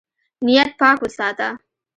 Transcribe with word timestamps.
نیت 0.45 0.69
پاک 0.79 0.97
وساته. 1.03 1.47